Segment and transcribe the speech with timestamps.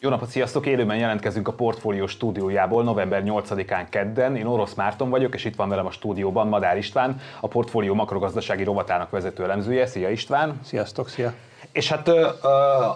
[0.00, 0.66] Jó napot, sziasztok!
[0.66, 4.36] Élőben jelentkezünk a Portfólió stúdiójából november 8-án kedden.
[4.36, 8.64] Én Orosz Márton vagyok, és itt van velem a stúdióban Madár István, a Portfólió makrogazdasági
[8.64, 9.86] rovatának vezető elemzője.
[9.86, 10.60] Szia István!
[10.62, 11.32] Sziasztok, szia!
[11.76, 12.08] És hát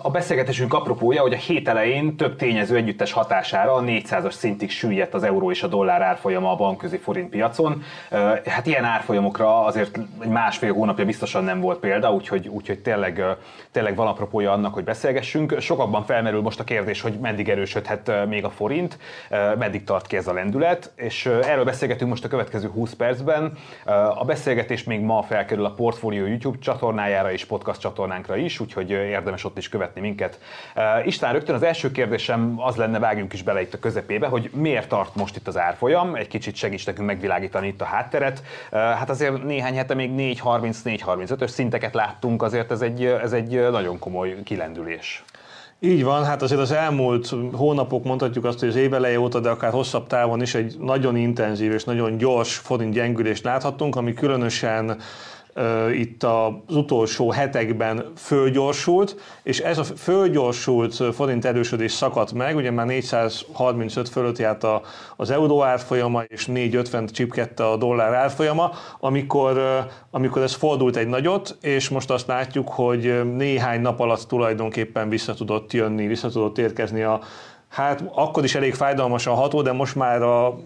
[0.02, 5.14] a beszélgetésünk apropója, hogy a hét elején több tényező együttes hatására a 400-as szintig süllyedt
[5.14, 7.82] az euró és a dollár árfolyama a bankközi forint piacon.
[8.46, 13.24] Hát ilyen árfolyamokra azért egy másfél hónapja biztosan nem volt példa, úgyhogy, úgyhogy tényleg,
[13.70, 15.60] tényleg van apropója annak, hogy beszélgessünk.
[15.60, 18.98] Sokakban felmerül most a kérdés, hogy meddig erősödhet még a forint,
[19.58, 23.58] meddig tart ki ez a lendület, és erről beszélgetünk most a következő 20 percben.
[24.14, 29.44] A beszélgetés még ma felkerül a Portfolio YouTube csatornájára és podcast csatornánkra is, úgyhogy érdemes
[29.44, 30.38] ott is követni minket.
[31.04, 34.88] István, rögtön az első kérdésem az lenne, vágjunk is bele itt a közepébe, hogy miért
[34.88, 38.42] tart most itt az árfolyam, egy kicsit segíts nekünk megvilágítani itt a hátteret.
[38.70, 44.36] Hát azért néhány hete még 4.30-4.35-ös szinteket láttunk, azért ez egy, ez egy nagyon komoly
[44.44, 45.24] kilendülés.
[45.82, 49.70] Így van, hát azért az elmúlt hónapok mondhatjuk azt, hogy az éveleje óta, de akár
[49.70, 54.96] hosszabb távon is egy nagyon intenzív és nagyon gyors forint gyengülést láthattunk, ami különösen
[55.94, 62.86] itt az utolsó hetekben fölgyorsult, és ez a fölgyorsult forint erősödés szakadt meg, ugye már
[62.86, 64.66] 435 fölött járt
[65.16, 69.60] az euró árfolyama, és 450 csipkedte a dollár árfolyama, amikor,
[70.10, 75.34] amikor ez fordult egy nagyot, és most azt látjuk, hogy néhány nap alatt tulajdonképpen vissza
[75.34, 77.20] tudott jönni, vissza tudott érkezni a
[77.70, 80.58] hát akkor is elég fájdalmasan ható, de most már a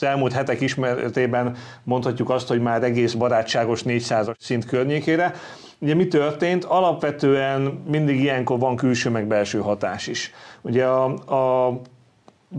[0.00, 5.34] az elmúlt hetek ismeretében mondhatjuk azt, hogy már egész barátságos 400-as szint környékére.
[5.78, 6.64] Ugye mi történt?
[6.64, 10.32] Alapvetően mindig ilyenkor van külső meg belső hatás is.
[10.62, 11.80] Ugye a, a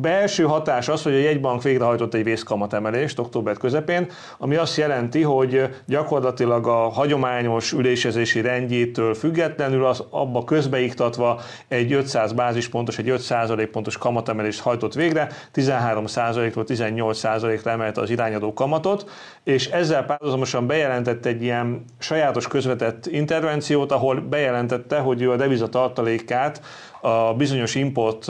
[0.02, 5.70] belső hatás az, hogy a jegybank végrehajtott egy vészkamatemelést október közepén, ami azt jelenti, hogy
[5.86, 13.98] gyakorlatilag a hagyományos ülésezési rendjétől függetlenül az abba közbeiktatva egy 500 bázispontos, egy 5 pontos
[13.98, 19.10] kamatemelést hajtott végre, 13% ról 18 ra emelte az irányadó kamatot,
[19.44, 26.62] és ezzel párhuzamosan bejelentett egy ilyen sajátos közvetett intervenciót, ahol bejelentette, hogy ő a devizatartalékát
[27.02, 28.26] a bizonyos import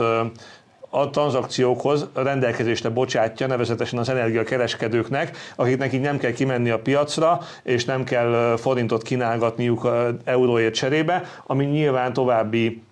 [0.90, 7.84] a tranzakciókhoz rendelkezésre bocsátja, nevezetesen az energiakereskedőknek, akiknek így nem kell kimenni a piacra, és
[7.84, 9.88] nem kell forintot kínálgatniuk
[10.24, 12.82] euróért cserébe, ami nyilván további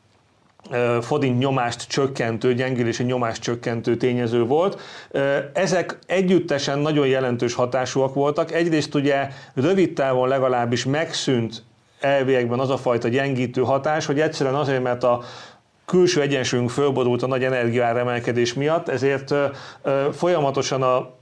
[1.00, 4.80] forint nyomást csökkentő, gyengülési nyomást csökkentő tényező volt.
[5.52, 8.52] Ezek együttesen nagyon jelentős hatásúak voltak.
[8.52, 11.62] Egyrészt ugye rövid távon legalábbis megszűnt
[12.00, 15.22] elviekben az a fajta gyengítő hatás, hogy egyszerűen azért, mert a
[15.86, 19.34] külső egyensúlyunk fölborult a nagy energiáremelkedés miatt, ezért
[20.12, 21.14] folyamatosan a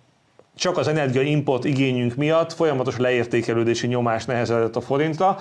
[0.57, 5.39] csak az energia import igényünk miatt folyamatos leértékelődési nyomás nehezedett a forintra,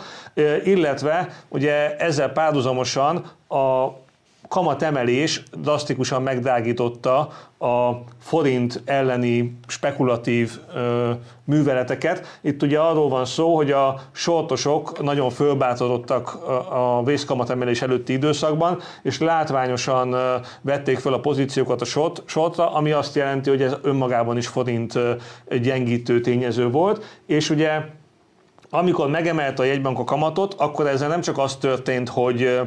[0.64, 3.16] illetve ugye ezzel párhuzamosan
[3.48, 3.88] a
[4.53, 11.12] kamatemelés drasztikusan megdrágította a forint elleni spekulatív ö,
[11.44, 12.40] műveleteket.
[12.41, 18.80] Itt ugye arról van szó, hogy a sortosok nagyon fölbátorodtak a, a vészkamatemelés előtti időszakban,
[19.03, 23.75] és látványosan ö, vették fel a pozíciókat a short, shortra, ami azt jelenti, hogy ez
[23.81, 25.13] önmagában is forint ö,
[25.62, 27.81] gyengítő tényező volt, és ugye
[28.69, 32.59] amikor megemelte a jegybank a kamatot, akkor ezzel nem csak az történt, hogy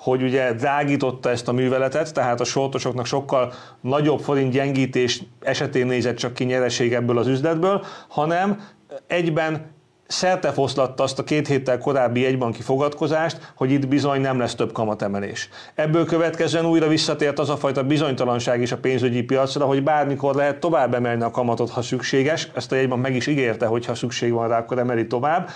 [0.00, 6.16] hogy ugye drágította ezt a műveletet, tehát a sortosoknak sokkal nagyobb forint gyengítés esetén nézett
[6.16, 8.60] csak ki nyereség ebből az üzletből, hanem
[9.06, 14.72] egyben szertefoszlatta azt a két héttel korábbi egybanki fogadkozást, hogy itt bizony nem lesz több
[14.72, 15.48] kamatemelés.
[15.74, 20.60] Ebből következően újra visszatért az a fajta bizonytalanság is a pénzügyi piacra, hogy bármikor lehet
[20.60, 22.48] tovább emelni a kamatot, ha szükséges.
[22.54, 25.50] Ezt a jegybank meg is ígérte, hogy ha szükség van rá, akkor emeli tovább.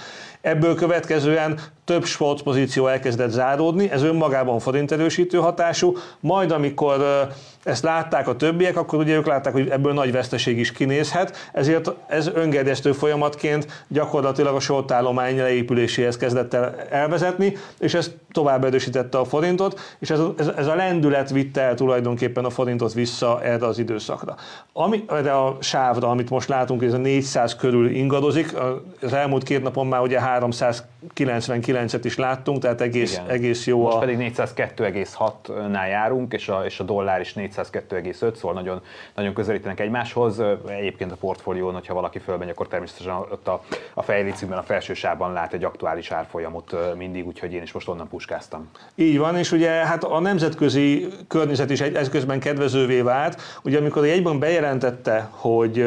[0.44, 7.28] Ebből következően több sportpozíció elkezdett záródni, ez önmagában forinterősítő hatású, majd amikor
[7.62, 11.90] ezt látták a többiek, akkor ugye ők látták, hogy ebből nagy veszteség is kinézhet, ezért
[12.06, 19.24] ez öngerjesztő folyamatként gyakorlatilag a sortállomány leépüléséhez kezdett el elvezetni, és ez tovább erősítette a
[19.24, 23.78] forintot, és ez, ez, ez a lendület vitte el tulajdonképpen a forintot vissza erre az
[23.78, 24.34] időszakra.
[24.72, 28.54] Ami, erre a sávra, amit most látunk, ez a 400 körül ingadozik,
[29.02, 33.98] az elmúlt két napon már ugye 399-et is láttunk, tehát egész, egész jó most a...
[33.98, 38.80] pedig 402,6-nál járunk, és a, és a dollár is 402,5, szóval nagyon,
[39.14, 40.42] nagyon közelítenek egymáshoz.
[40.66, 43.62] Egyébként a portfólión, hogyha valaki fölmegy, akkor természetesen ott a,
[43.94, 48.08] a fejlécükben, a felső sávban lát egy aktuális árfolyamot mindig, úgyhogy én is most onnan
[48.24, 48.68] puskáztam.
[48.94, 53.40] Így van, és ugye hát a nemzetközi környezet is egy eszközben kedvezővé vált.
[53.62, 55.78] Ugye amikor a jegyben bejelentette, hogy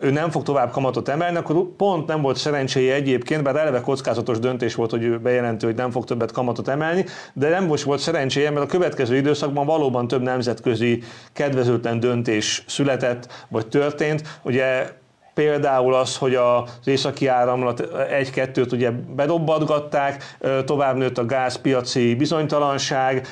[0.00, 4.38] ő nem fog tovább kamatot emelni, akkor pont nem volt szerencséje egyébként, bár eleve kockázatos
[4.38, 8.00] döntés volt, hogy ő bejelentő, hogy nem fog többet kamatot emelni, de nem most volt
[8.00, 11.02] szerencséje, mert a következő időszakban valóban több nemzetközi
[11.32, 14.38] kedvezőtlen döntés született, vagy történt.
[14.42, 14.98] Ugye
[15.40, 23.26] például az, hogy az északi áramlat egy-kettőt ugye bedobbatgatták, tovább nőtt a gázpiaci bizonytalanság,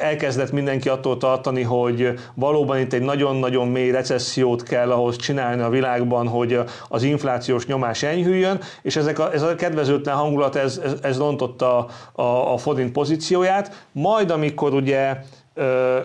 [0.00, 5.68] elkezdett mindenki attól tartani, hogy valóban itt egy nagyon-nagyon mély recessziót kell ahhoz csinálni a
[5.68, 10.94] világban, hogy az inflációs nyomás enyhüljön, és ezek a, ez a kedvezőtlen hangulat, ez, ez,
[11.02, 13.86] ez rontotta a, a, a forint pozícióját.
[13.92, 15.16] Majd, amikor ugye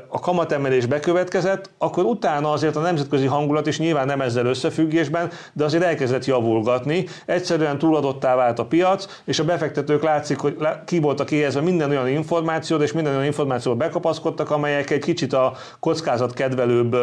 [0.07, 5.63] a kamatemelés bekövetkezett, akkor utána azért a nemzetközi hangulat is nyilván nem ezzel összefüggésben, de
[5.63, 7.06] azért elkezdett javulgatni.
[7.25, 12.07] Egyszerűen túladottá vált a piac, és a befektetők látszik, hogy ki voltak éhezve minden olyan
[12.07, 16.95] információt, és minden olyan információt bekapaszkodtak, amelyek egy kicsit a kockázat kedvelőbb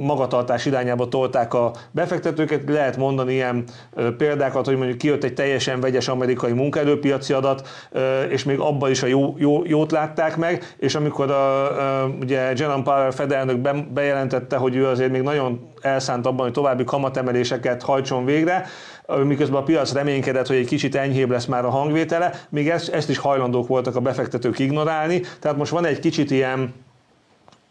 [0.00, 2.68] magatartás irányába tolták a befektetőket.
[2.68, 3.64] Lehet mondani ilyen
[4.16, 7.68] példákat, hogy mondjuk kijött egy teljesen vegyes amerikai munkaerőpiaci adat,
[8.28, 11.36] és még abban is a jó, jó, jót látták meg, és amikor a
[12.20, 16.84] ugye Jerome Powell fedelnök be, bejelentette, hogy ő azért még nagyon elszánt abban, hogy további
[16.84, 18.66] kamatemeléseket hajtson végre,
[19.24, 23.10] miközben a piac reménykedett, hogy egy kicsit enyhébb lesz már a hangvétele, még ezt, ezt
[23.10, 26.74] is hajlandók voltak a befektetők ignorálni, tehát most van egy kicsit ilyen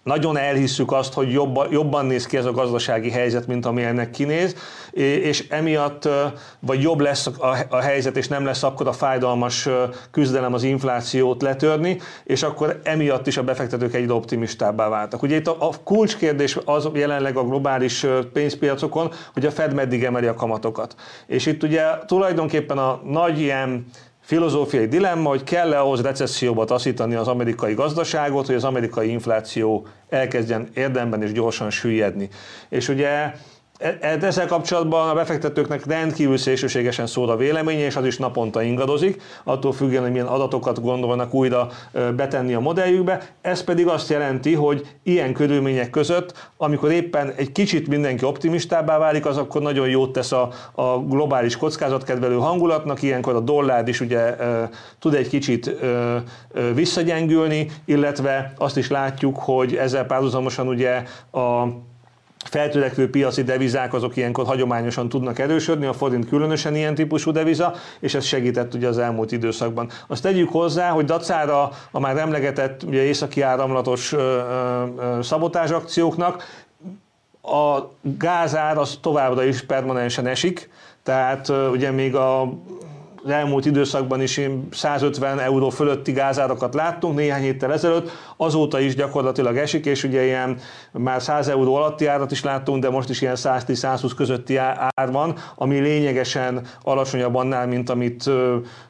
[0.08, 4.12] nagyon elhisszük azt, hogy jobban, jobban néz ki ez a gazdasági helyzet, mint ami ennek
[4.12, 4.56] kinéz,
[4.92, 6.10] és emiatt
[6.60, 7.30] vagy jobb lesz
[7.70, 9.70] a helyzet, és nem lesz akkor a fájdalmas
[10.12, 15.22] küzdelem az inflációt letörni, és akkor emiatt is a befektetők egyre optimistábbá váltak.
[15.22, 20.28] Ugye itt a, a kulcskérdés az jelenleg a globális pénzpiacokon, hogy a Fed meddig emeli
[20.28, 20.96] a kamatokat.
[21.26, 23.86] És itt ugye tulajdonképpen a nagy ilyen
[24.28, 30.68] filozófiai dilemma, hogy kell-e ahhoz recesszióba taszítani az amerikai gazdaságot, hogy az amerikai infláció elkezdjen
[30.74, 32.30] érdemben és gyorsan süllyedni.
[32.70, 33.32] És ugye
[34.02, 39.72] ezzel kapcsolatban a befektetőknek rendkívül szélsőségesen szól a véleménye, és az is naponta ingadozik, attól
[39.72, 41.68] függően, hogy milyen adatokat gondolnak újra
[42.16, 43.30] betenni a modelljükbe.
[43.42, 49.26] Ez pedig azt jelenti, hogy ilyen körülmények között, amikor éppen egy kicsit mindenki optimistábbá válik,
[49.26, 54.36] az akkor nagyon jót tesz a, a globális kockázatkedvelő hangulatnak, ilyenkor a dollár is ugye
[55.00, 55.76] tud egy kicsit
[56.74, 61.68] visszagyengülni, illetve azt is látjuk, hogy ezzel párhuzamosan ugye a
[62.46, 68.14] feltörekvő piaci devizák azok ilyenkor hagyományosan tudnak erősödni, a forint különösen ilyen típusú deviza, és
[68.14, 69.90] ez segített ugye az elmúlt időszakban.
[70.08, 74.16] Azt tegyük hozzá, hogy dacára a már emlegetett ugye északi áramlatos
[75.72, 76.44] akcióknak
[77.42, 80.70] a gázár az továbbra is permanensen esik,
[81.04, 82.54] tehát ugye még a
[83.28, 84.42] az elmúlt időszakban is
[84.72, 90.58] 150 euró fölötti gázárakat láttunk néhány héttel ezelőtt, azóta is gyakorlatilag esik, és ugye ilyen
[90.92, 95.36] már 100 euró alatti árat is láttunk, de most is ilyen 110-120 közötti ár van,
[95.56, 98.30] ami lényegesen alacsonyabb annál, mint amit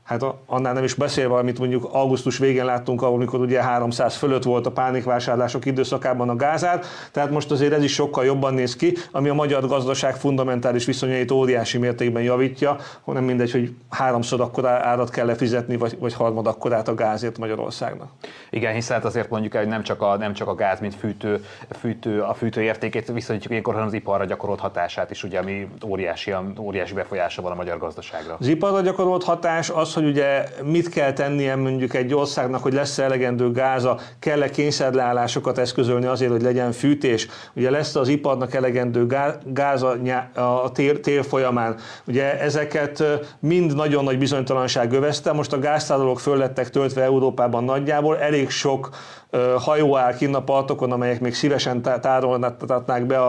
[0.07, 4.43] hát annál nem is beszélve, amit mondjuk augusztus végén láttunk, ahol amikor ugye 300 fölött
[4.43, 6.81] volt a pánikvásárlások időszakában a gázár,
[7.11, 11.31] tehát most azért ez is sokkal jobban néz ki, ami a magyar gazdaság fundamentális viszonyait
[11.31, 16.87] óriási mértékben javítja, hanem mindegy, hogy háromszor akkor árat kell lefizetni, vagy, vagy harmad akkorát
[16.87, 18.09] a gázért Magyarországnak.
[18.49, 20.95] Igen, hiszen hát azért mondjuk el, hogy nem csak a, nem csak a gáz, mint
[20.95, 21.45] fűtő,
[21.79, 26.33] fűtő, a fűtő értékét viszonyítjuk ilyenkor, hanem az iparra gyakorolt hatását is, ugye, ami óriási,
[26.59, 28.35] óriási befolyása van a magyar gazdaságra.
[28.39, 32.97] Az iparra gyakorolt hatás az, hogy ugye mit kell tennie mondjuk egy országnak, hogy lesz
[32.97, 39.07] elegendő gáza, kell-e kényszerleállásokat eszközölni azért, hogy legyen fűtés, ugye lesz az iparnak elegendő
[39.45, 39.95] gáza
[40.33, 41.75] a tél, tél folyamán.
[42.07, 43.03] Ugye ezeket
[43.39, 48.89] mind nagyon nagy bizonytalanság övezte, most a gáztárolók föl lettek töltve Európában nagyjából, elég sok
[49.57, 53.19] hajó áll kinn a partokon, amelyek még szívesen tárolnák be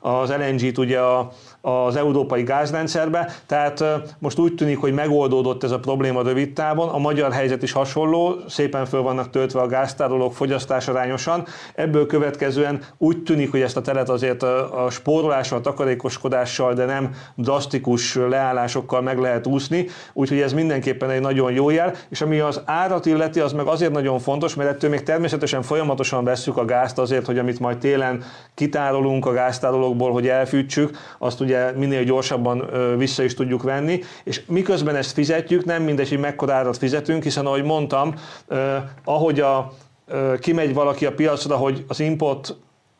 [0.00, 1.30] az LNG-t ugye a,
[1.68, 3.84] az európai gázrendszerbe, tehát
[4.18, 8.34] most úgy tűnik, hogy megoldódott ez a probléma rövid távon, a magyar helyzet is hasonló,
[8.48, 13.80] szépen föl vannak töltve a gáztárolók fogyasztás arányosan, ebből következően úgy tűnik, hogy ezt a
[13.80, 20.52] teret azért a spórolással, a takarékoskodással, de nem drasztikus leállásokkal meg lehet úszni, úgyhogy ez
[20.52, 24.54] mindenképpen egy nagyon jó jel, és ami az árat illeti, az meg azért nagyon fontos,
[24.54, 28.22] mert ettől még természetesen folyamatosan vesszük a gázt azért, hogy amit majd télen
[28.54, 34.42] kitárolunk a gáztárolókból, hogy elfűtsük, azt ugye ugye minél gyorsabban vissza is tudjuk venni, és
[34.46, 38.14] miközben ezt fizetjük, nem mindegy, hogy mekkora árat fizetünk, hiszen ahogy mondtam,
[39.04, 39.72] ahogy a,
[40.40, 42.56] kimegy valaki a piacra, hogy az import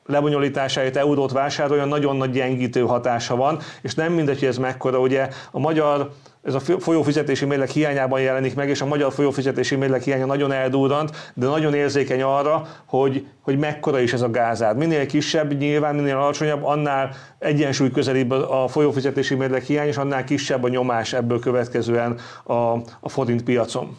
[0.07, 4.99] lebonyolításáért eurót vásároljon, nagyon nagy gyengítő hatása van, és nem mindegy, hogy ez mekkora.
[4.99, 6.11] Ugye a magyar
[6.47, 11.31] ez a folyófizetési mérleg hiányában jelenik meg, és a magyar folyófizetési mérleg hiánya nagyon eldurrant,
[11.35, 14.75] de nagyon érzékeny arra, hogy, hogy mekkora is ez a gázár.
[14.75, 20.65] Minél kisebb, nyilván minél alacsonyabb, annál egyensúly közelibb a folyófizetési mérleg hiány, és annál kisebb
[20.65, 22.53] a nyomás ebből következően a,
[23.01, 23.97] a forint piacon.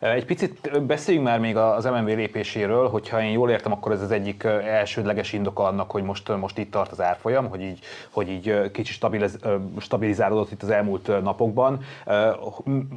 [0.00, 4.10] Egy picit beszéljünk már még az MNB lépéséről, hogyha én jól értem, akkor ez az
[4.10, 7.78] egyik elsődleges indoka annak, hogy most, most itt tart az árfolyam, hogy így,
[8.10, 9.38] hogy így kicsit stabiliz,
[9.78, 11.80] stabilizálódott itt az elmúlt napokban.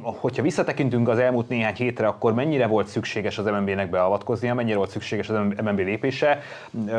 [0.02, 4.90] Hogyha visszatekintünk az elmúlt néhány hétre, akkor mennyire volt szükséges az MNB-nek beavatkoznia, mennyire volt
[4.90, 6.40] szükséges az MNB lépése?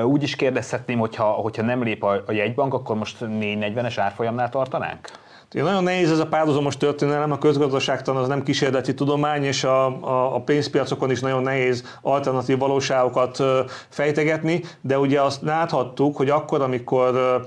[0.03, 5.09] Úgy is kérdezhetném, hogyha, hogyha nem lép a, a jegybank, akkor most 440-es árfolyamnál tartanánk?
[5.61, 10.35] Nagyon nehéz ez a párhuzamos történelem, a közgazdaságtan az nem kísérleti tudomány, és a, a,
[10.35, 13.43] a pénzpiacokon is nagyon nehéz alternatív valóságokat
[13.89, 17.41] fejtegetni, de ugye azt láthattuk, hogy akkor, amikor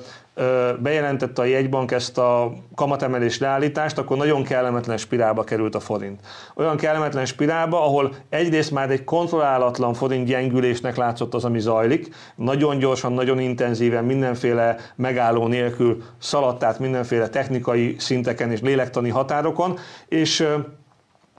[0.78, 6.20] bejelentette a jegybank ezt a kamatemelés leállítást, akkor nagyon kellemetlen spirálba került a forint.
[6.54, 12.78] Olyan kellemetlen spirálba, ahol egyrészt már egy kontrollálatlan forint gyengülésnek látszott az, ami zajlik, nagyon
[12.78, 19.78] gyorsan, nagyon intenzíven, mindenféle megálló nélkül szaladt át mindenféle technikai szinteken és lélektani határokon,
[20.08, 20.48] és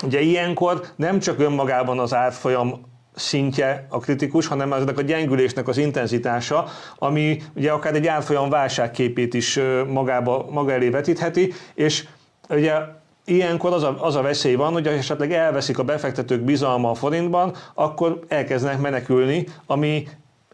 [0.04, 2.82] Ugye ilyenkor nem csak önmagában az árfolyam
[3.18, 9.34] szintje a kritikus, hanem eznek a gyengülésnek az intenzitása, ami ugye akár egy árfolyam válságképét
[9.34, 12.08] is magába, maga elé vetítheti, és
[12.50, 12.74] ugye
[13.30, 16.94] Ilyenkor az a, az a veszély van, hogy ha esetleg elveszik a befektetők bizalma a
[16.94, 20.08] forintban, akkor elkezdenek menekülni, ami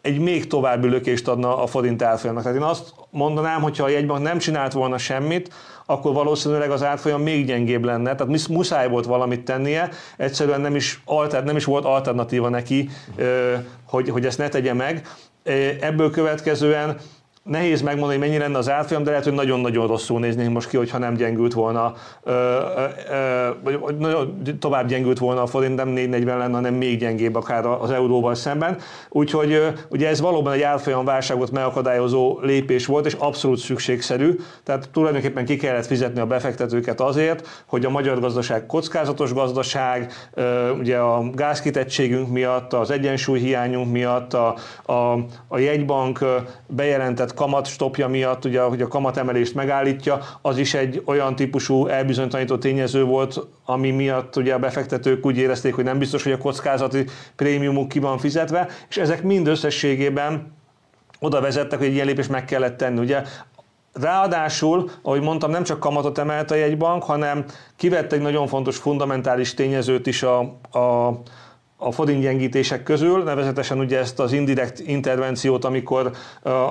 [0.04, 2.44] egy még további lökést adna a forint árfolyamnak.
[2.44, 5.54] Tehát én azt mondanám, hogyha a jegybank nem csinált volna semmit,
[5.86, 11.02] akkor valószínűleg az árfolyam még gyengébb lenne, tehát muszáj volt valamit tennie, egyszerűen nem is,
[11.06, 12.90] alter, nem is volt alternatíva neki,
[13.86, 15.08] hogy, hogy ezt ne tegye meg.
[15.82, 16.98] Ebből következően
[17.44, 20.78] Nehéz megmondani, hogy mennyi lenne az árfolyam, de lehet, hogy nagyon-nagyon rosszul néznénk most ki,
[20.78, 21.94] hogyha nem gyengült volna,
[23.64, 28.36] vagy tovább gyengült volna a forint, nem 440 lenne, hanem még gyengébb akár az euróval
[28.36, 28.78] szemben.
[29.10, 34.36] Úgyhogy ugye ez valóban egy árfolyam válságot megakadályozó lépés volt, és abszolút szükségszerű.
[34.64, 40.14] Tehát tulajdonképpen ki kellett fizetni a befektetőket azért, hogy a magyar gazdaság kockázatos gazdaság,
[40.80, 44.94] ugye a gázkitettségünk miatt, az egyensúlyhiányunk miatt, a, a,
[45.48, 46.20] a jegybank
[46.68, 52.58] bejelentett kamat stopja miatt, ugye, hogy a kamatemelést megállítja, az is egy olyan típusú elbizonytalanító
[52.58, 57.06] tényező volt, ami miatt ugye a befektetők úgy érezték, hogy nem biztos, hogy a kockázati
[57.36, 60.54] prémiumuk ki van fizetve, és ezek mind összességében
[61.20, 63.00] oda vezettek, hogy egy ilyen lépést meg kellett tenni.
[63.00, 63.24] Ugye
[63.94, 69.54] Ráadásul, ahogy mondtam, nem csak kamatot emelt a jegybank, hanem kivett egy nagyon fontos fundamentális
[69.54, 70.40] tényezőt is a,
[70.80, 71.20] a
[71.84, 76.12] a forint gyengítések közül, nevezetesen ugye ezt az indirekt intervenciót, amikor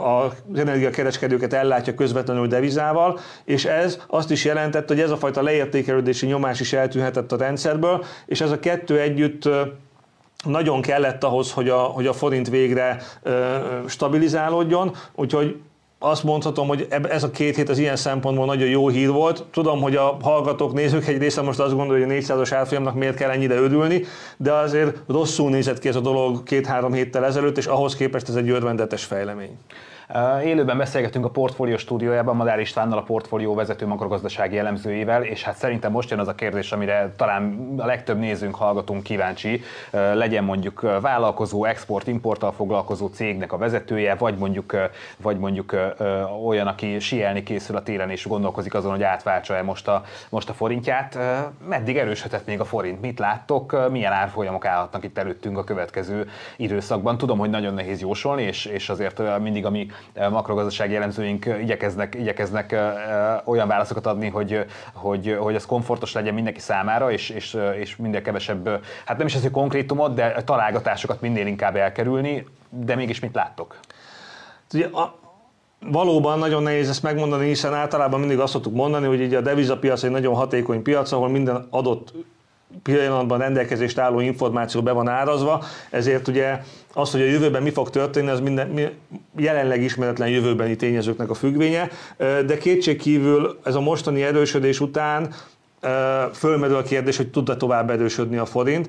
[0.02, 6.26] az energiakereskedőket ellátja közvetlenül devizával, és ez azt is jelentett, hogy ez a fajta leértékelődési
[6.26, 9.49] nyomás is eltűnhetett a rendszerből, és ez a kettő együtt
[10.45, 13.02] nagyon kellett ahhoz, hogy a, hogy a forint végre
[13.87, 15.57] stabilizálódjon, úgyhogy
[16.04, 19.44] azt mondhatom, hogy ez a két hét az ilyen szempontból nagyon jó hír volt.
[19.52, 23.16] Tudom, hogy a hallgatók, nézők egy része most azt gondolja, hogy a 400-as árfolyamnak miért
[23.16, 24.04] kell ennyire örülni,
[24.37, 28.35] de azért rosszul nézett ki ez a dolog két-három héttel ezelőtt, és ahhoz képest ez
[28.35, 29.59] egy örvendetes fejlemény.
[30.45, 35.92] Élőben beszélgetünk a Portfólió stúdiójában Madár Istvánnal, a portfólió vezető makrogazdasági elemzőjével, és hát szerintem
[35.92, 41.64] most jön az a kérdés, amire talán a legtöbb nézőnk, hallgatunk kíváncsi, legyen mondjuk vállalkozó,
[41.64, 44.76] export-importtal foglalkozó cégnek a vezetője, vagy mondjuk,
[45.16, 45.76] vagy mondjuk
[46.45, 50.52] olyan, aki sielni készül a téren és gondolkozik azon, hogy átváltsa-e most a, most a
[50.52, 51.19] forintját.
[51.69, 53.00] Meddig erősödhet még a forint?
[53.00, 53.90] Mit láttok?
[53.90, 57.19] Milyen árfolyamok állhatnak itt előttünk a következő időszakban?
[57.19, 59.87] Tudom, hogy nagyon nehéz jósolni, és, és azért mindig, ami
[60.30, 62.76] makrogazdasági jellemzőink igyekeznek, igyekeznek
[63.44, 68.23] olyan válaszokat adni, hogy, hogy, hogy ez komfortos legyen mindenki számára, és, és, és minél
[68.23, 68.68] kevesebb,
[69.04, 73.78] hát nem is az, hogy konkrétumot, de találgatásokat minél inkább elkerülni, de mégis mit láttok?
[74.75, 75.14] Ugye a,
[75.80, 80.02] valóban nagyon nehéz ezt megmondani, hiszen általában mindig azt szoktuk mondani, hogy ugye a devizapiac
[80.02, 82.12] egy nagyon hatékony piac, ahol minden adott
[82.83, 86.62] pillanatban rendelkezést álló információ be van árazva, ezért ugye
[86.95, 88.91] az, hogy a jövőben mi fog történni, az minden,
[89.37, 95.35] jelenleg ismeretlen jövőbeni tényezőknek a függvénye, de kétségkívül ez a mostani erősödés után
[96.33, 98.88] fölmerül a kérdés, hogy tud-e tovább erősödni a forint.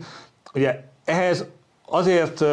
[0.54, 1.46] Ugye ehhez
[1.86, 2.44] azért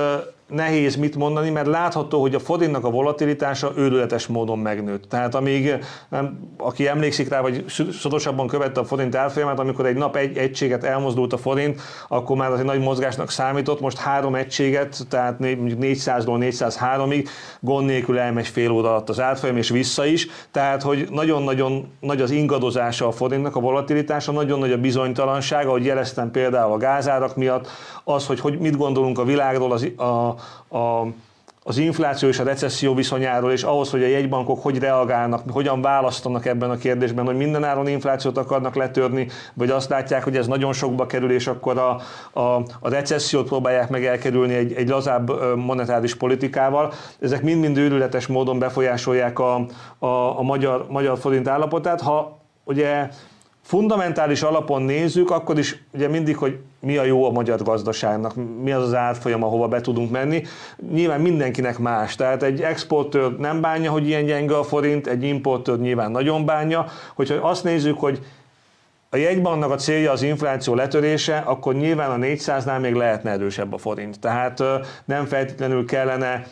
[0.50, 5.08] nehéz mit mondani, mert látható, hogy a forintnak a volatilitása őrületes módon megnőtt.
[5.08, 5.74] Tehát amíg,
[6.08, 10.84] nem, aki emlékszik rá, vagy szorosabban követte a forint árfolyamát, amikor egy nap egy egységet
[10.84, 15.78] elmozdult a forint, akkor már az egy nagy mozgásnak számított, most három egységet, tehát mondjuk
[15.82, 17.28] 400-ról 403-ig
[17.60, 20.28] gond nélkül elmegy fél óra alatt az árfolyam, és vissza is.
[20.50, 25.84] Tehát, hogy nagyon-nagyon nagy az ingadozása a forintnak, a volatilitása, nagyon nagy a bizonytalanság, ahogy
[25.84, 27.68] jeleztem például a gázárak miatt,
[28.04, 30.34] az, hogy, hogy mit gondolunk a világról, az, a,
[30.68, 31.06] a,
[31.62, 36.46] az infláció és a recesszió viszonyáról, és ahhoz, hogy a jegybankok hogy reagálnak, hogyan választanak
[36.46, 41.06] ebben a kérdésben, hogy mindenáron inflációt akarnak letörni, vagy azt látják, hogy ez nagyon sokba
[41.06, 42.00] kerül, és akkor a,
[42.40, 46.92] a, a recessziót próbálják meg elkerülni egy, egy lazább monetáris politikával.
[47.20, 49.66] Ezek mind-mind őrületes módon befolyásolják a,
[49.98, 52.00] a, a magyar, magyar forint állapotát.
[52.00, 53.08] Ha ugye
[53.70, 58.72] fundamentális alapon nézzük, akkor is ugye mindig, hogy mi a jó a magyar gazdaságnak, mi
[58.72, 60.42] az az árfolyam, ahova be tudunk menni.
[60.92, 65.78] Nyilván mindenkinek más, tehát egy exportőr nem bánja, hogy ilyen gyenge a forint, egy importőr
[65.78, 66.86] nyilván nagyon bánja.
[67.14, 68.20] Hogyha azt nézzük, hogy
[69.10, 73.78] a jegybanknak a célja az infláció letörése, akkor nyilván a 400-nál még lehetne erősebb a
[73.78, 74.20] forint.
[74.20, 74.62] Tehát
[75.04, 76.46] nem feltétlenül kellene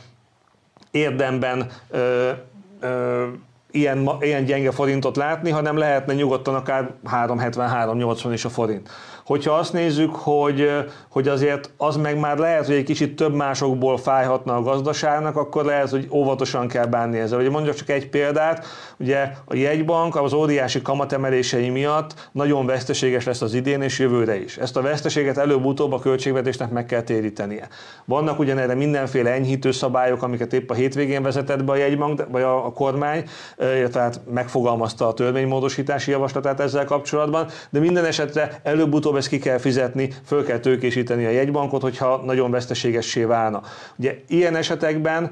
[0.90, 2.30] érdemben ö,
[2.80, 3.26] ö,
[3.70, 8.88] ilyen, ilyen gyenge forintot látni, hanem lehetne nyugodtan akár 3,73-80 is a forint.
[9.24, 10.70] Hogyha azt nézzük, hogy,
[11.10, 15.64] hogy azért az meg már lehet, hogy egy kicsit több másokból fájhatna a gazdaságnak, akkor
[15.64, 17.38] lehet, hogy óvatosan kell bánni ezzel.
[17.38, 18.66] Ugye mondjak csak egy példát,
[18.98, 24.56] ugye a jegybank az óriási kamatemelései miatt nagyon veszteséges lesz az idén és jövőre is.
[24.56, 27.68] Ezt a veszteséget előbb-utóbb a költségvetésnek meg kell térítenie.
[28.04, 32.66] Vannak ugyanerre mindenféle enyhítő szabályok, amiket épp a hétvégén vezetett be a jegybank, vagy a,
[32.66, 33.24] a kormány,
[33.90, 40.10] tehát megfogalmazta a törvénymódosítási javaslatát ezzel kapcsolatban, de minden esetre előbb-utóbb ezt ki kell fizetni,
[40.24, 43.62] föl kell tőkésíteni a jegybankot, hogyha nagyon veszteségessé válna.
[43.96, 45.30] Ugye ilyen esetekben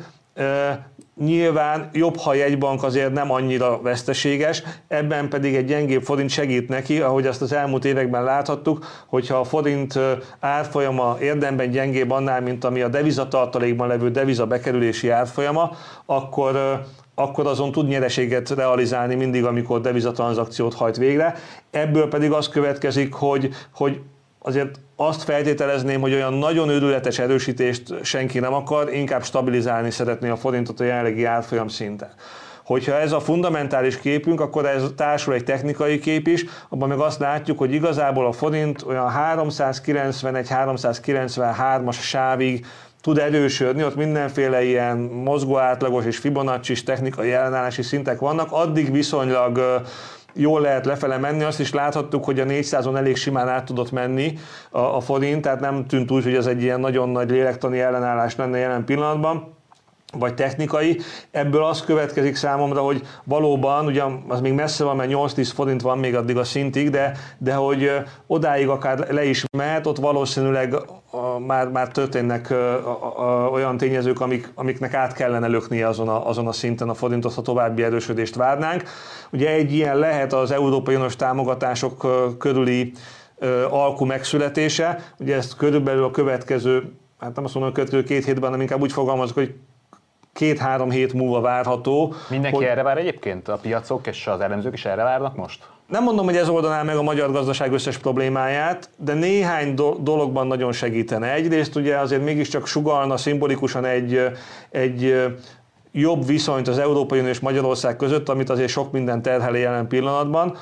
[1.21, 6.69] Nyilván jobb, ha a jegybank azért nem annyira veszteséges, ebben pedig egy gyengébb forint segít
[6.69, 9.99] neki, ahogy azt az elmúlt években láthattuk, hogyha a forint
[10.41, 15.71] árfolyama érdemben gyengébb annál, mint ami a devizatartalékban levő deviza bekerülési árfolyama,
[16.07, 16.81] akkor,
[17.19, 21.35] akkor azon tud nyereséget realizálni mindig, amikor devizatranszakciót hajt végre.
[21.71, 24.01] Ebből pedig az következik, hogy, hogy
[24.39, 30.37] azért azt feltételezném, hogy olyan nagyon őrületes erősítést senki nem akar, inkább stabilizálni szeretné a
[30.37, 32.11] forintot a jelenlegi árfolyam szinten.
[32.65, 37.19] Hogyha ez a fundamentális képünk, akkor ez társul egy technikai kép is, abban meg azt
[37.19, 42.67] látjuk, hogy igazából a forint olyan 391-393-as sávig
[43.07, 49.83] tud erősödni, ott mindenféle ilyen mozgó átlagos és fibonacci technikai ellenállási szintek vannak, addig viszonylag
[50.35, 54.39] jól lehet lefele menni, azt is láthattuk, hogy a 400-on elég simán át tudott menni
[54.71, 58.37] a, a forint, tehát nem tűnt úgy, hogy ez egy ilyen nagyon nagy lélektani ellenállás
[58.37, 59.56] lenne jelen pillanatban
[60.19, 61.01] vagy technikai.
[61.31, 65.99] Ebből az következik számomra, hogy valóban, ugye az még messze van, mert 8-10 forint van
[65.99, 67.91] még addig a szintig, de, de hogy
[68.27, 70.75] odáig akár le is mehet, ott valószínűleg
[71.47, 72.55] már, már történnek
[73.53, 77.43] olyan tényezők, amik, amiknek át kellene löknie azon a, azon a szinten a forintot, ha
[77.43, 78.83] további erősödést várnánk.
[79.31, 82.07] Ugye egy ilyen lehet az Európai Uniós támogatások
[82.39, 82.93] körüli
[83.71, 88.45] alkú megszületése, ugye ezt körülbelül a következő hát nem azt mondom, a következő két hétben,
[88.45, 89.55] hanem inkább úgy fogalmazok, hogy
[90.37, 92.15] két-három hét múlva várható.
[92.31, 92.67] Mindenki hogy...
[92.67, 93.49] erre vár egyébként?
[93.49, 95.65] A piacok és az elemzők is erre várnak most?
[95.87, 100.47] Nem mondom, hogy ez oldaná meg a magyar gazdaság összes problémáját, de néhány do- dologban
[100.47, 101.33] nagyon segítene.
[101.33, 104.21] Egyrészt ugye azért mégiscsak sugalna szimbolikusan egy,
[104.71, 105.15] egy
[105.93, 110.57] jobb viszonyt az Európai Unió és Magyarország között, amit azért sok minden terheli jelen pillanatban.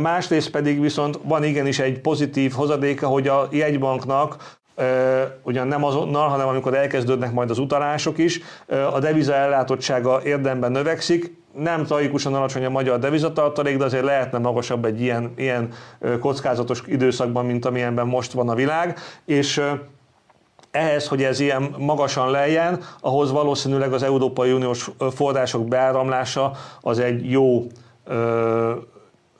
[0.00, 4.36] Másrészt pedig viszont van igenis egy pozitív hozadéka, hogy a jegybanknak
[5.42, 8.40] ugyan nem azonnal, hanem amikor elkezdődnek majd az utalások is,
[8.92, 14.84] a deviza ellátottsága érdemben növekszik, nem tragikusan alacsony a magyar devizatartalék, de azért lehetne magasabb
[14.84, 15.68] egy ilyen, ilyen
[16.20, 19.62] kockázatos időszakban, mint amilyenben most van a világ, és
[20.70, 27.30] ehhez, hogy ez ilyen magasan lejjen, ahhoz valószínűleg az Európai Uniós források beáramlása az egy
[27.30, 27.66] jó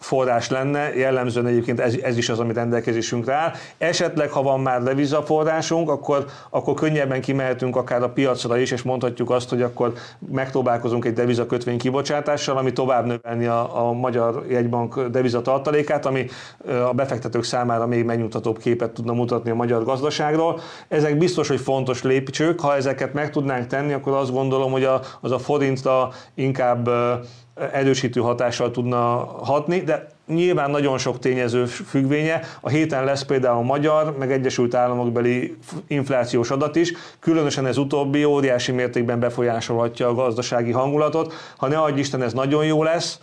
[0.07, 3.53] forrás lenne, jellemzően egyébként ez, ez is az, amit rendelkezésünkre áll.
[3.79, 9.31] Esetleg, ha van már devizaforrásunk, akkor, akkor könnyebben kimehetünk akár a piacra is, és mondhatjuk
[9.31, 9.93] azt, hogy akkor
[10.33, 16.27] megpróbálkozunk egy devizakötvény kibocsátással, ami tovább növelni a, a Magyar Jegybank devizatartalékát, ami
[16.91, 20.61] a befektetők számára még megnyugtatóbb képet tudna mutatni a magyar gazdaságról.
[20.89, 25.01] Ezek biztos, hogy fontos lépcsők, ha ezeket meg tudnánk tenni, akkor azt gondolom, hogy a,
[25.21, 26.89] az a forintra inkább
[27.73, 28.99] erősítő hatással tudna
[29.43, 32.41] hatni, de nyilván nagyon sok tényező függvénye.
[32.61, 36.93] A héten lesz például a magyar, meg Egyesült Államokbeli inflációs adat is.
[37.19, 41.33] Különösen ez utóbbi óriási mértékben befolyásolhatja a gazdasági hangulatot.
[41.57, 43.21] Ha ne adj Isten, ez nagyon jó lesz,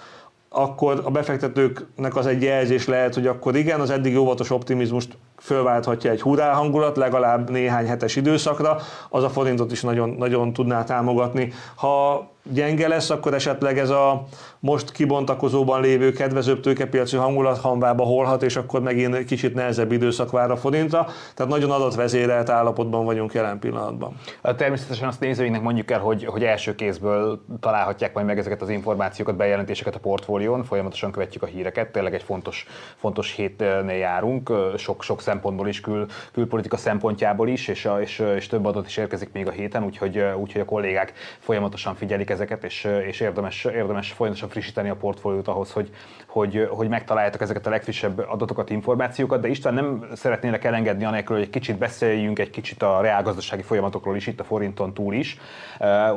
[0.49, 6.11] akkor a befektetőknek az egy jelzés lehet, hogy akkor igen, az eddig óvatos optimizmust fölválthatja
[6.11, 8.77] egy hurrá hangulat legalább néhány hetes időszakra,
[9.09, 11.53] az a forintot is nagyon, nagyon tudná támogatni.
[11.75, 14.23] Ha gyenge lesz, akkor esetleg ez a
[14.59, 20.51] most kibontakozóban lévő kedvezőbb tőkepiaci hangulat hanvába holhat, és akkor megint kicsit nehezebb időszak vár
[20.51, 21.07] a forintra.
[21.35, 24.15] Tehát nagyon adatvezérelt állapotban vagyunk jelen pillanatban.
[24.41, 29.35] Természetesen azt nézőinknek mondjuk el, hogy, hogy első kézből találhatják majd meg ezeket az információkat,
[29.35, 35.21] bejelentéseket a portfólión, folyamatosan követjük a híreket, tényleg egy fontos, fontos hétnél járunk, sok, sok
[35.21, 39.47] szempontból is, kül, külpolitika szempontjából is, és, a, és, és több adat is érkezik még
[39.47, 44.89] a héten, úgyhogy, úgyhogy a kollégák folyamatosan figyelik ezeket, és, és érdemes, érdemes folyamatosan frissíteni
[44.89, 45.89] a portfóliót ahhoz, hogy,
[46.27, 51.45] hogy, hogy megtaláljátok ezeket a legfrissebb adatokat, információkat, de István nem szeretnének elengedni anélkül, hogy
[51.45, 55.37] egy kicsit beszéljünk egy kicsit a reálgazdasági folyamatokról is, itt a forinton túl is.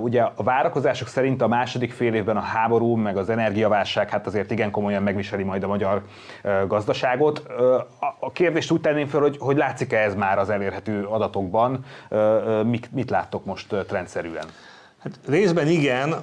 [0.00, 4.50] Ugye a várakozások szerint a második fél évben a háború, meg az energiaválság hát azért
[4.50, 6.02] igen komolyan megviseli majd a magyar
[6.66, 7.42] gazdaságot.
[8.18, 11.84] A kérdést úgy tenném fel, hogy, hogy látszik-e ez már az elérhető adatokban,
[12.64, 14.46] mit, mit láttok most trendszerűen?
[15.06, 16.14] Hát részben igen,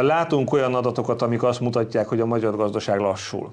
[0.00, 3.52] látunk olyan adatokat, amik azt mutatják, hogy a magyar gazdaság lassul.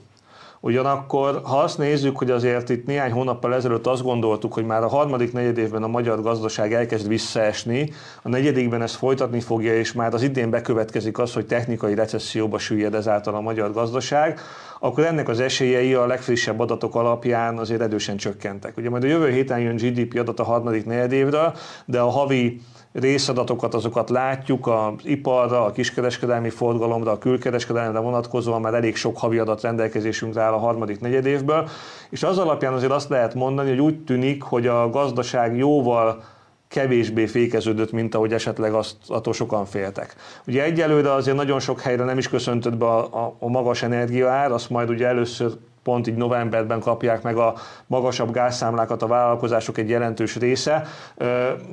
[0.60, 4.88] Ugyanakkor, ha azt nézzük, hogy azért itt néhány hónappal ezelőtt azt gondoltuk, hogy már a
[4.88, 7.92] harmadik negyedévben a magyar gazdaság elkezd visszaesni,
[8.22, 12.94] a negyedikben ezt folytatni fogja, és már az idén bekövetkezik az, hogy technikai recesszióba süllyed
[12.94, 14.40] ezáltal a magyar gazdaság,
[14.80, 18.78] akkor ennek az esélyei a legfrissebb adatok alapján azért erősen csökkentek.
[18.78, 21.54] Ugye majd a jövő héten jön GDP adat a harmadik negyedévről,
[21.86, 22.62] de a havi
[22.94, 29.38] részadatokat, azokat látjuk az iparra, a kiskereskedelmi forgalomra, a külkereskedelemre vonatkozóan már elég sok havi
[29.38, 31.70] adat rendelkezésünkre áll a harmadik negyedévből,
[32.10, 36.24] és az alapján azért azt lehet mondani, hogy úgy tűnik, hogy a gazdaság jóval
[36.68, 40.16] kevésbé fékeződött, mint ahogy esetleg azt, attól sokan féltek.
[40.48, 44.52] Ugye egyelőre azért nagyon sok helyre nem is köszöntött be a, a, a magas energiaár,
[44.52, 45.52] azt majd ugye először
[45.84, 47.54] pont így novemberben kapják meg a
[47.88, 50.84] magasabb gázszámlákat a vállalkozások egy jelentős része.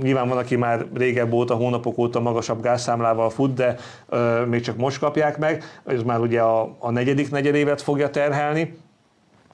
[0.02, 3.76] Nyilván van, aki már régebb óta, hónapok óta magasabb gázszámlával fut, de
[4.46, 5.64] még csak most kapják meg.
[5.86, 8.78] Ez már ugye a, a negyedik negyedévet fogja terhelni.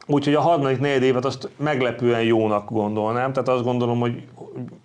[0.07, 4.23] Úgyhogy a harmadik negyed évet azt meglepően jónak gondolnám, tehát azt gondolom, hogy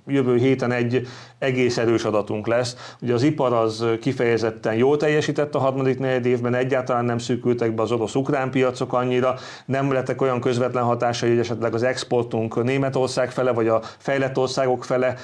[0.07, 1.07] jövő héten egy
[1.39, 2.95] egész erős adatunk lesz.
[3.01, 7.81] Ugye az ipar az kifejezetten jól teljesített a harmadik negyed évben, egyáltalán nem szűkültek be
[7.81, 13.51] az orosz-ukrán piacok annyira, nem lettek olyan közvetlen hatásai, hogy esetleg az exportunk Németország fele,
[13.51, 15.15] vagy a fejlett országok fele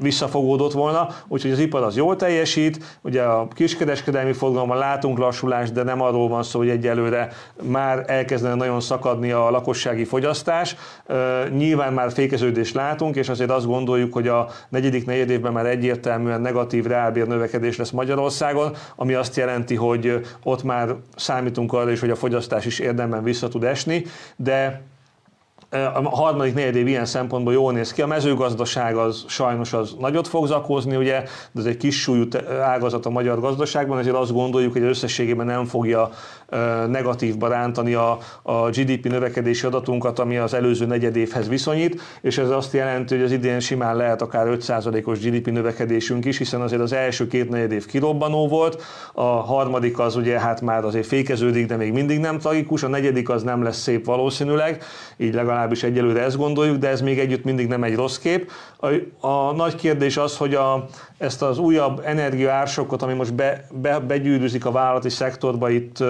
[0.00, 5.82] visszafogódott volna, úgyhogy az ipar az jól teljesít, ugye a kiskereskedelmi forgalomban látunk lassulást, de
[5.82, 7.28] nem arról van szó, hogy egyelőre
[7.62, 10.76] már elkezdene nagyon szakadni a lakossági fogyasztás.
[11.56, 16.40] Nyilván már fékeződést látunk, és azért azt gondoljuk, hogy a negyedik negyed évben már egyértelműen
[16.40, 22.10] negatív reálbér növekedés lesz Magyarországon, ami azt jelenti, hogy ott már számítunk arra is, hogy
[22.10, 24.04] a fogyasztás is érdemben vissza tud esni,
[24.36, 24.82] de
[25.70, 28.02] a harmadik negyed év ilyen szempontból jól néz ki.
[28.02, 32.24] A mezőgazdaság az sajnos az nagyot fog zakózni, ugye, de ez egy kis súlyú
[32.62, 36.10] ágazat a magyar gazdaságban, ezért azt gondoljuk, hogy összességében nem fogja
[36.88, 42.50] negatívba rántani a, a GDP növekedési adatunkat, ami az előző negyed évhez viszonyít, és ez
[42.50, 46.92] azt jelenti, hogy az idén simán lehet akár 5%-os GDP növekedésünk is, hiszen azért az
[46.92, 48.82] első két negyed év kirobbanó volt,
[49.12, 53.28] a harmadik az ugye hát már azért fékeződik, de még mindig nem tragikus, a negyedik
[53.28, 54.82] az nem lesz szép valószínűleg,
[55.16, 58.50] így legalábbis egyelőre ezt gondoljuk, de ez még együtt mindig nem egy rossz kép.
[58.80, 60.86] A, a nagy kérdés az, hogy a,
[61.18, 66.04] ezt az újabb energiaársokat, ami most be, be, begyűrűzik a vállalati szektorba itt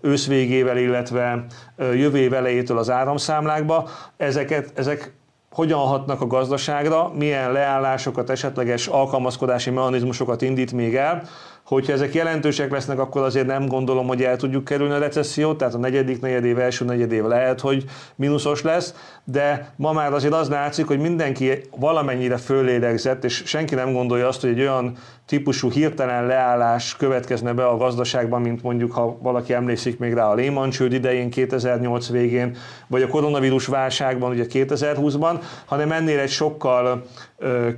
[0.00, 1.44] ősz végével, illetve
[1.76, 5.12] jövő év elejétől az áramszámlákba, ezeket, ezek
[5.50, 11.22] hogyan hatnak a gazdaságra, milyen leállásokat, esetleges alkalmazkodási mechanizmusokat indít még el,
[11.68, 15.74] Hogyha ezek jelentősek lesznek, akkor azért nem gondolom, hogy el tudjuk kerülni a recessziót, tehát
[15.74, 20.86] a negyedik negyedév, első negyedév lehet, hogy mínuszos lesz, de ma már azért az látszik,
[20.86, 26.96] hogy mindenki valamennyire fölélegzett, és senki nem gondolja azt, hogy egy olyan típusú hirtelen leállás
[26.96, 31.30] következne be a gazdaságban, mint mondjuk, ha valaki emlékszik még rá a Lehman csőd idején,
[31.30, 37.02] 2008 végén, vagy a koronavírus válságban, ugye 2020-ban, hanem ennél egy sokkal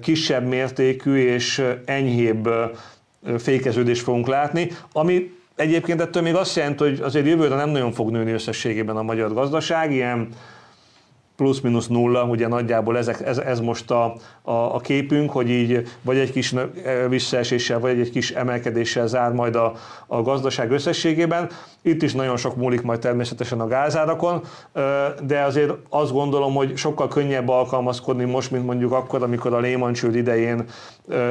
[0.01, 2.49] kisebb mértékű és enyhébb
[3.39, 8.11] fékeződést fogunk látni, ami egyébként ettől még azt jelenti, hogy azért jövőre nem nagyon fog
[8.11, 10.29] nőni összességében a magyar gazdaság, ilyen
[11.41, 14.05] plusz-minusz nulla, ugye nagyjából ezek, ez, ez most a,
[14.43, 16.55] a, a képünk, hogy így vagy egy kis
[17.09, 19.73] visszaeséssel, vagy egy kis emelkedéssel zár majd a,
[20.07, 21.49] a gazdaság összességében.
[21.83, 24.43] Itt is nagyon sok múlik majd természetesen a gázárakon,
[25.23, 29.93] de azért azt gondolom, hogy sokkal könnyebb alkalmazkodni most, mint mondjuk akkor, amikor a Lehman
[29.93, 30.65] csőd idején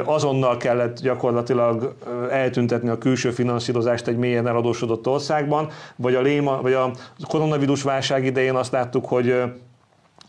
[0.06, 1.94] azonnal kellett gyakorlatilag
[2.32, 6.92] eltüntetni a külső finanszírozást egy mélyen eladósodott országban, vagy a, Lehman, vagy a
[7.28, 9.44] koronavírus válság idején azt láttuk, hogy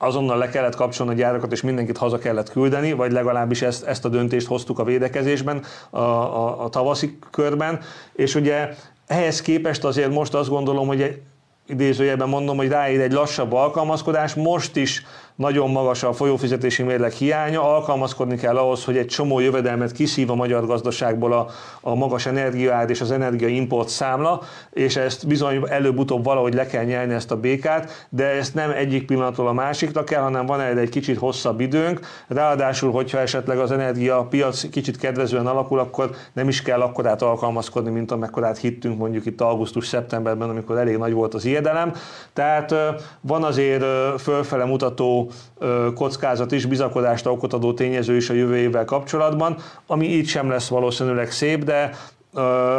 [0.03, 4.05] azonnal le kellett kapcsolni a gyárakat, és mindenkit haza kellett küldeni, vagy legalábbis ezt, ezt
[4.05, 7.81] a döntést hoztuk a védekezésben, a, a, a tavaszi körben,
[8.13, 8.69] és ugye
[9.07, 11.23] ehhez képest azért most azt gondolom, hogy
[11.67, 15.05] idézőjelben mondom, hogy ráér egy lassabb alkalmazkodás, most is
[15.41, 20.35] nagyon magas a folyófizetési mérleg hiánya, alkalmazkodni kell ahhoz, hogy egy csomó jövedelmet kiszív a
[20.35, 21.47] magyar gazdaságból a,
[21.81, 27.15] a magas energiaár és az energiaimport számla, és ezt bizony előbb-utóbb valahogy le kell nyelni
[27.15, 30.89] ezt a békát, de ezt nem egyik pillanatról a másikra kell, hanem van erre egy
[30.89, 32.01] kicsit hosszabb időnk.
[32.29, 38.11] Ráadásul, hogyha esetleg az energiapiac kicsit kedvezően alakul, akkor nem is kell akkorát alkalmazkodni, mint
[38.11, 41.93] amekkorát hittünk mondjuk itt augusztus-szeptemberben, amikor elég nagy volt az ijedelem.
[42.33, 42.75] Tehát
[43.21, 43.85] van azért
[44.19, 45.30] fölfele mutató
[45.95, 50.69] kockázat is, bizakodást okot adó tényező is a jövő évvel kapcsolatban, ami így sem lesz
[50.69, 51.91] valószínűleg szép, de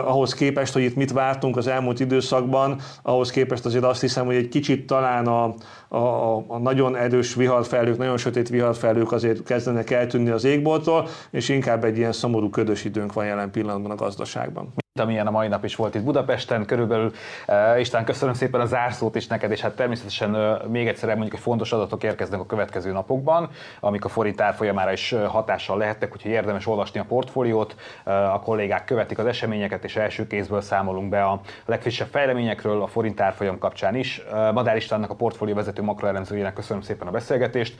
[0.06, 4.36] ahhoz képest, hogy itt mit vártunk az elmúlt időszakban, ahhoz képest azért azt hiszem, hogy
[4.36, 5.54] egy kicsit talán a,
[5.88, 11.84] a, a nagyon erős viharfelhők, nagyon sötét viharfelhők azért kezdenek eltűnni az égboltól, és inkább
[11.84, 15.76] egy ilyen szomorú ködös időnk van jelen pillanatban a gazdaságban amilyen a mai nap is
[15.76, 17.12] volt itt Budapesten, körülbelül.
[17.48, 20.30] Uh, István, köszönöm szépen a zárszót is neked, és hát természetesen
[20.68, 23.50] még egyszer mondjuk, hogy fontos adatok érkeznek a következő napokban,
[23.80, 29.18] amik a forint árfolyamára is hatással lehettek, úgyhogy érdemes olvasni a portfóliót, a kollégák követik
[29.18, 34.22] az eseményeket, és első kézből számolunk be a legfrissebb fejleményekről a forint árfolyam kapcsán is.
[34.54, 37.76] Madár Istvánnak, a portfólió vezető makroelemzőjének köszönöm szépen a beszélgetést,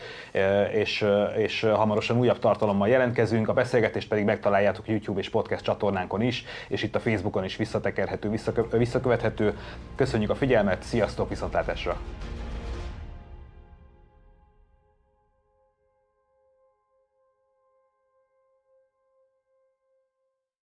[0.74, 1.06] és,
[1.38, 6.84] és hamarosan újabb tartalommal jelentkezünk, a beszélgetést pedig megtaláljátok YouTube és podcast csatornánkon is, és
[6.84, 8.30] itt a Facebookon is visszatekerhető,
[8.72, 9.58] visszakövethető.
[9.96, 11.98] Köszönjük a figyelmet, sziasztok, viszontlátásra!